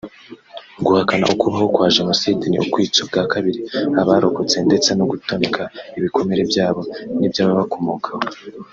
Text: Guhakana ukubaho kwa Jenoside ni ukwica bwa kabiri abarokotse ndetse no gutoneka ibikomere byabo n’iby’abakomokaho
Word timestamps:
Guhakana 0.85 1.25
ukubaho 1.33 1.67
kwa 1.73 1.87
Jenoside 1.95 2.43
ni 2.47 2.57
ukwica 2.65 3.01
bwa 3.09 3.23
kabiri 3.33 3.61
abarokotse 4.01 4.57
ndetse 4.67 4.89
no 4.97 5.05
gutoneka 5.11 5.61
ibikomere 5.97 6.41
byabo 6.51 6.81
n’iby’abakomokaho 7.17 8.23